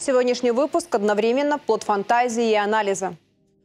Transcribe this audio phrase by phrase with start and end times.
[0.00, 3.16] Сегодняшний выпуск одновременно плод фантазии и анализа.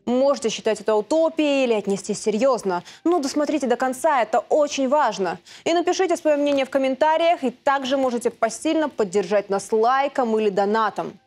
[0.06, 2.84] Можете считать это утопией или отнести серьезно.
[3.06, 5.40] Но досмотрите до конца, это очень важно.
[5.64, 11.18] И напишите свое мнение в комментариях, и также можете посильно поддержать нас лайком или донатом.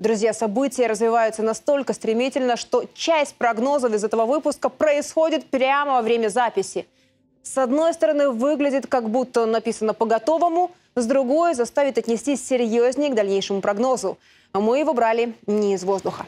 [0.00, 6.26] Друзья, события развиваются настолько стремительно, что часть прогнозов из этого выпуска происходит прямо во время
[6.26, 6.88] записи.
[7.42, 13.60] С одной стороны, выглядит как будто написано по-готовому, с другой заставит отнестись серьезнее к дальнейшему
[13.60, 14.16] прогнозу.
[14.52, 16.26] А мы его брали не из воздуха.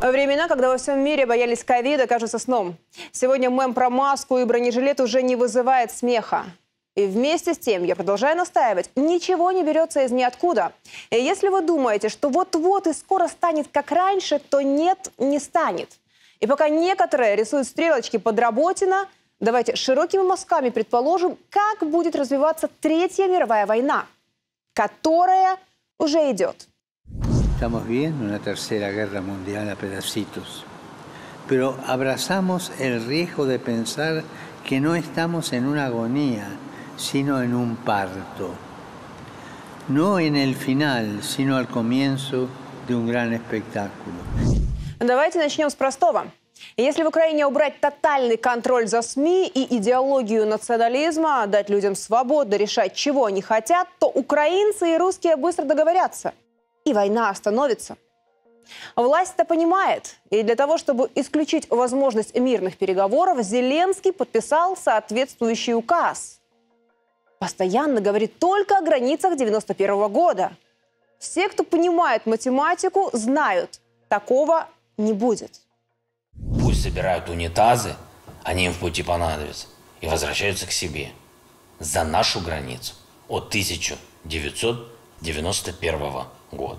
[0.00, 2.76] Времена, когда во всем мире боялись ковида, кажутся сном.
[3.14, 6.46] Сегодня мем про маску и бронежилет уже не вызывает смеха.
[6.94, 10.72] И вместе с тем я продолжаю настаивать, ничего не берется из ниоткуда.
[11.10, 15.90] И если вы думаете, что вот-вот и скоро станет как раньше, то нет, не станет.
[16.40, 19.06] И пока некоторые рисуют стрелочки под Работина,
[19.40, 24.06] давайте широкими мазками предположим, как будет развиваться Третья мировая война,
[24.72, 25.58] которая
[25.98, 26.66] уже идет.
[27.58, 29.76] Estamos viendo una tercera guerra mundial a
[31.48, 34.22] pero abrazamos el riesgo de pensar
[34.64, 36.46] que no estamos en una agonía,
[36.96, 38.50] sino en un parto.
[39.88, 42.48] No en el final, sino al comienzo
[42.86, 44.16] de un gran espectáculo.
[45.00, 46.26] Давайте начнем с простого.
[46.76, 52.94] Если в Украине убрать тотальный контроль за СМИ и идеологию национализма, дать людям свободу решать,
[52.94, 56.32] чего они хотят, то украинцы и русские быстро договорятся–
[56.84, 57.96] и война остановится.
[58.96, 60.16] Власть это понимает.
[60.30, 66.40] И для того, чтобы исключить возможность мирных переговоров, Зеленский подписал соответствующий указ.
[67.38, 70.52] Постоянно говорит только о границах 91 года.
[71.18, 75.60] Все, кто понимает математику, знают, такого не будет.
[76.60, 77.94] Пусть собирают унитазы,
[78.42, 79.66] они им в пути понадобятся,
[80.00, 81.10] и возвращаются к себе.
[81.78, 82.94] За нашу границу
[83.28, 86.78] от 1991 года год.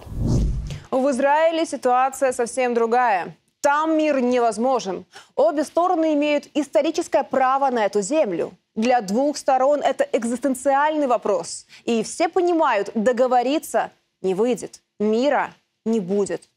[0.93, 3.37] В Израиле ситуация совсем другая.
[3.61, 5.05] Там мир невозможен.
[5.35, 8.53] Обе стороны имеют историческое право на эту землю.
[8.75, 11.67] Для двух сторон это экзистенциальный вопрос.
[11.85, 13.91] И все понимают, договориться
[14.23, 14.81] не выйдет.
[15.01, 16.49] Мира не будет.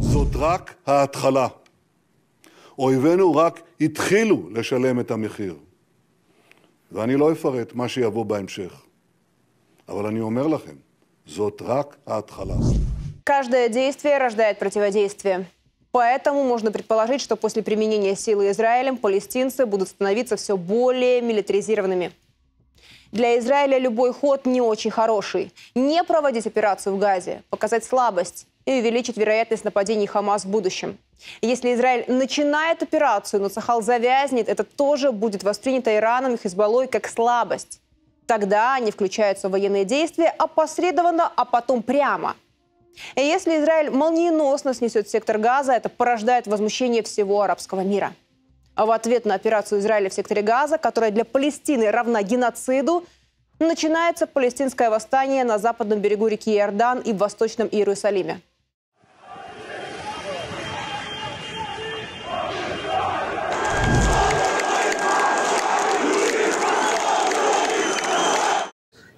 [0.00, 1.48] זאת רק ההתחלה.
[2.78, 5.56] אויבינו רק התחילו לשלם את המחיר.
[6.92, 8.82] ואני לא אפרט מה שיבוא בהמשך.
[9.88, 10.76] אבל אני אומר לכם,
[11.26, 12.54] זאת רק ההתחלה.
[13.23, 15.45] Каждое действие рождает противодействие.
[15.91, 22.11] Поэтому можно предположить, что после применения силы Израилем палестинцы будут становиться все более милитаризированными.
[23.13, 25.53] Для Израиля любой ход не очень хороший.
[25.73, 30.97] Не проводить операцию в Газе, показать слабость и увеличить вероятность нападений Хамас в будущем.
[31.41, 37.07] Если Израиль начинает операцию, но Сахал завязнет, это тоже будет воспринято Ираном и Хизбаллой как
[37.07, 37.79] слабость.
[38.25, 42.35] Тогда они включаются в военные действия опосредованно, а потом прямо.
[43.15, 48.13] И если Израиль молниеносно снесет сектор Газа, это порождает возмущение всего арабского мира.
[48.75, 53.05] А в ответ на операцию Израиля в секторе Газа, которая для Палестины равна геноциду,
[53.59, 58.41] начинается палестинское восстание на западном берегу реки Иордан и в восточном Иерусалиме.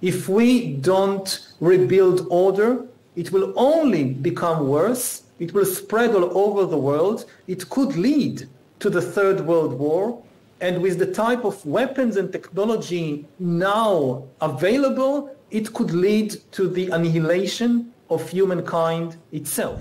[0.02, 5.23] If we don't rebuild order, it will only become worse.
[5.39, 7.25] It will spread all over the world.
[7.47, 8.47] It could lead
[8.79, 10.21] to the Third World War.
[10.61, 16.89] And with the type of weapons and technology now available, it could lead to the
[16.91, 19.79] annihilation of humankind itself.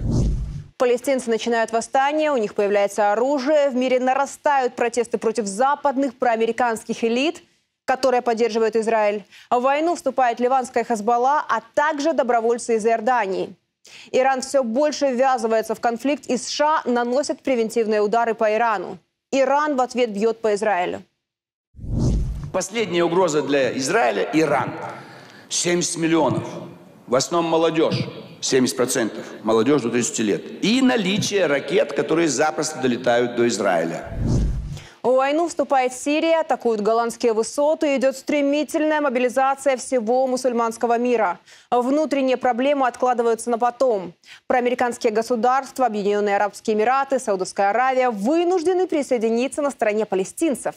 [0.79, 7.51] Палестинцы начинают восстание, у них появляется оружие, в мире нарастают протесты против западных проамериканских элит –
[7.86, 9.24] которая поддерживает Израиль.
[9.50, 13.56] В войну вступает ливанская Хазбалла, а также добровольцы из Иордании.
[14.12, 18.98] Иран все больше ввязывается в конфликт, и США наносят превентивные удары по Ирану.
[19.32, 21.04] Иран в ответ бьет по Израилю.
[22.52, 24.72] Последняя угроза для Израиля– Иран.
[25.50, 26.48] 70 миллионов.
[27.06, 28.08] В основном молодежь.
[28.42, 29.12] 70%
[29.44, 30.64] молодежь до 30 лет.
[30.64, 34.18] И наличие ракет, которые запросто долетают до Израиля.
[35.06, 41.40] В войну вступает Сирия, атакуют голландские высоты, идет стремительная мобилизация всего мусульманского мира.
[41.70, 44.14] Внутренние проблемы откладываются на потом.
[44.48, 50.74] Проамериканские государства, Объединенные Арабские Эмираты, Саудовская Аравия вынуждены присоединиться на стороне палестинцев.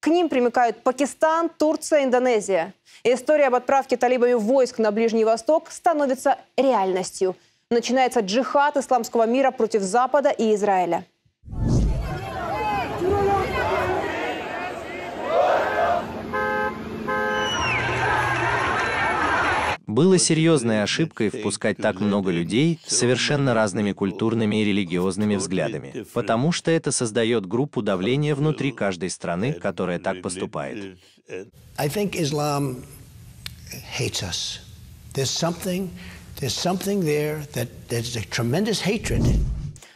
[0.00, 2.74] К ним примыкают Пакистан, Турция, Индонезия.
[3.04, 7.36] История об отправке талибами войск на Ближний Восток становится реальностью.
[7.70, 11.04] Начинается джихад исламского мира против Запада и Израиля.
[19.90, 26.52] Было серьезной ошибкой впускать так много людей с совершенно разными культурными и религиозными взглядами, потому
[26.52, 30.96] что это создает группу давления внутри каждой страны, которая так поступает.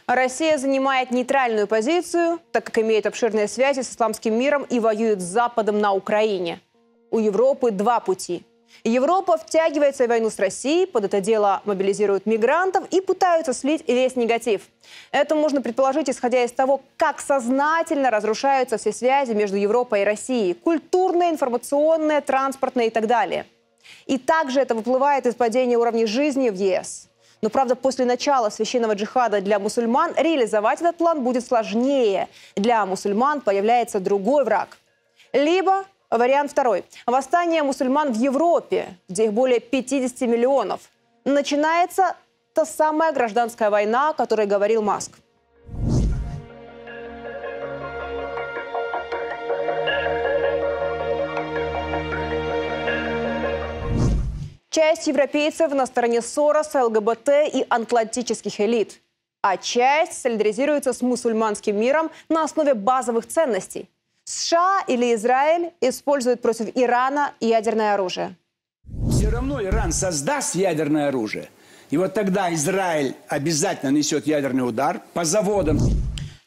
[0.07, 5.23] Россия занимает нейтральную позицию, так как имеет обширные связи с исламским миром и воюет с
[5.23, 6.59] Западом на Украине.
[7.11, 8.43] У Европы два пути–
[8.83, 14.15] Европа втягивается в войну с Россией, под это дело мобилизируют мигрантов и пытаются слить весь
[14.15, 14.61] негатив.
[15.11, 20.53] Это можно предположить, исходя из того, как сознательно разрушаются все связи между Европой и Россией.
[20.53, 23.45] Культурные, информационные, транспортные и так далее.
[24.05, 27.07] И также это выплывает из падения уровня жизни в ЕС.
[27.41, 32.27] Но, правда, после начала священного джихада для мусульман реализовать этот план будет сложнее.
[32.55, 34.77] Для мусульман появляется другой враг.
[35.33, 35.85] Либо
[36.17, 36.85] Вариант второй.
[37.05, 40.89] Восстание мусульман в Европе, где их более 50 миллионов.
[41.25, 42.15] Начинается
[42.53, 45.11] та самая гражданская война, о которой говорил Маск.
[54.69, 59.01] Часть европейцев на стороне Сороса, ЛГБТ и атлантических элит.
[59.41, 63.89] А часть солидаризируется с мусульманским миром на основе базовых ценностей–
[64.25, 68.35] США или Израиль используют против Ирана ядерное оружие?
[69.11, 71.49] Все равно Иран создаст ядерное оружие.
[71.91, 75.77] И вот тогда Израиль обязательно несет ядерный удар по заводам.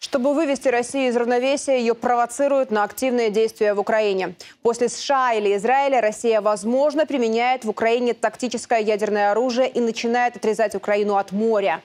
[0.01, 4.35] Чтобы вывести Россию из равновесия, ее провоцируют на активные действия в Украине.
[4.63, 10.75] После США или Израиля Россия, возможно, применяет в Украине тактическое ядерное оружие и начинает отрезать
[10.75, 11.81] Украину от моря.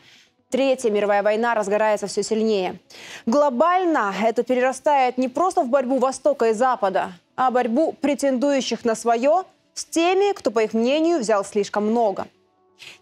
[0.53, 2.79] Третья мировая война разгорается все сильнее.
[3.25, 9.45] Глобально это перерастает не просто в борьбу Востока и Запада, а борьбу претендующих на свое
[9.73, 12.27] с теми, кто, по их мнению, взял слишком много.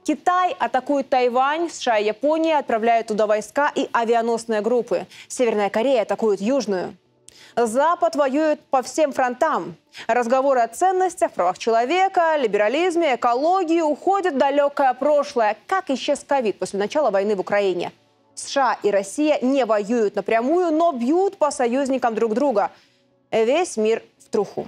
[0.05, 5.05] Китай атакует Тайвань, США и Япония отправляют туда войска и авианосные группы.
[5.27, 6.95] Северная Корея атакует Южную.
[7.55, 9.75] Запад воюет по всем фронтам.
[10.07, 15.57] Разговоры о ценностях, правах человека, либерализме, экологии уходят в далекое прошлое.
[15.67, 17.91] Как исчез ковид после начала войны в Украине?
[18.35, 22.71] США и Россия не воюют напрямую, но бьют по союзникам друг друга.
[23.31, 24.67] Весь мир в труху.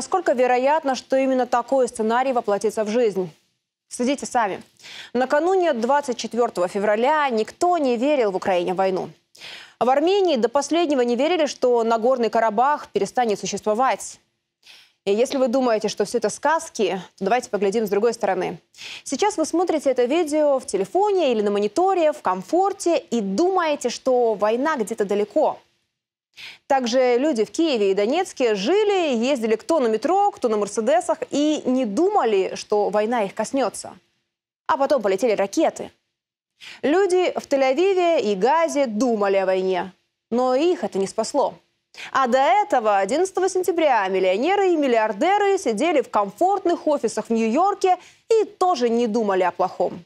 [0.00, 3.30] Насколько вероятно, что именно такой сценарий воплотится в жизнь?
[3.90, 4.62] Следите сами.
[5.12, 9.10] Накануне 24 февраля никто не верил в Украине войну.
[9.78, 14.20] В Армении до последнего не верили, что Нагорный Карабах перестанет существовать.
[15.04, 18.58] И если вы думаете, что все это сказки, то давайте поглядим с другой стороны.
[19.04, 24.32] Сейчас вы смотрите это видео в телефоне или на мониторе, в комфорте и думаете, что
[24.32, 25.58] война где-то далеко–
[26.66, 31.62] также люди в Киеве и Донецке жили, ездили кто на метро, кто на Мерседесах и
[31.64, 33.98] не думали, что война их коснется.
[34.66, 35.90] А потом полетели ракеты.
[36.82, 39.92] Люди в Тель-Авиве и Газе думали о войне,
[40.30, 41.54] но их это не спасло.
[42.12, 47.98] А до этого, 11 сентября, миллионеры и миллиардеры сидели в комфортных офисах в Нью-Йорке
[48.28, 50.04] и тоже не думали о плохом.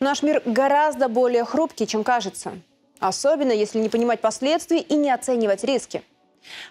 [0.00, 2.52] Наш мир гораздо более хрупкий, чем кажется.
[3.00, 6.02] Особенно, если не понимать последствий и не оценивать риски.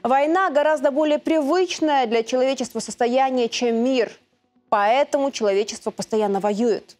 [0.01, 4.11] Война гораздо более привычное для человечества состояние, чем мир.
[4.69, 6.95] Поэтому человечество постоянно воюет.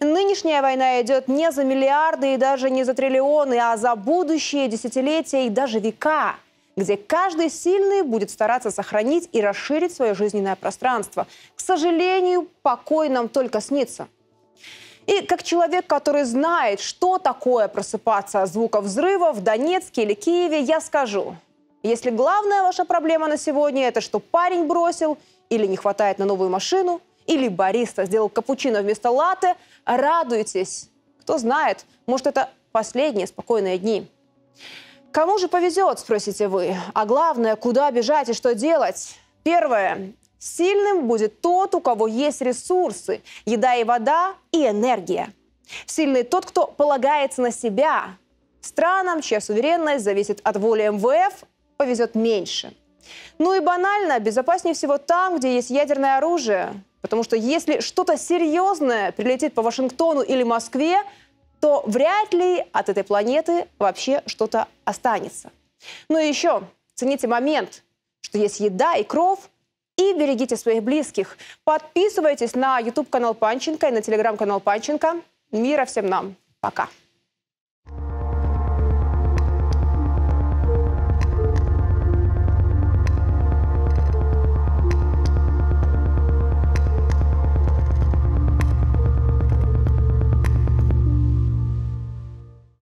[0.00, 5.46] Нынешняя война идет не за миллиарды и даже не за триллионы, а за будущие десятилетия
[5.46, 6.36] и даже века,
[6.76, 11.26] где каждый сильный будет стараться сохранить и расширить свое жизненное пространство.
[11.56, 14.08] К сожалению, покой нам только снится–
[15.06, 20.60] и как человек, который знает, что такое просыпаться от звука взрыва в Донецке или Киеве,
[20.60, 21.36] я скажу,
[21.82, 26.50] если главная ваша проблема на сегодня это что парень бросил или не хватает на новую
[26.50, 30.88] машину, или бариста сделал капучино вместо латте, радуйтесь.
[31.20, 34.08] Кто знает, может это последние спокойные дни.
[35.12, 36.76] Кому же повезет, спросите вы.
[36.94, 39.16] А главное, куда бежать и что делать?
[39.42, 40.12] Первое.
[40.40, 45.34] Сильным будет тот, у кого есть ресурсы, еда и вода и энергия.
[45.84, 48.16] Сильный тот, кто полагается на себя.
[48.62, 51.44] Странам, чья суверенность зависит от воли МВФ,
[51.76, 52.74] повезет меньше.
[53.38, 56.72] Ну и банально, безопаснее всего там, где есть ядерное оружие.
[57.02, 61.02] Потому что если что-то серьезное прилетит по Вашингтону или Москве,
[61.60, 65.50] то вряд ли от этой планеты вообще что-то останется.
[66.08, 66.62] Ну и еще
[66.94, 67.82] цените момент,
[68.22, 69.40] что есть еда и кровь,
[70.00, 71.36] и берегите своих близких.
[71.64, 75.20] Подписывайтесь на YouTube-канал Панченко и на телеграм-канал Панченко.
[75.52, 76.36] Мира всем нам.
[76.60, 76.88] Пока.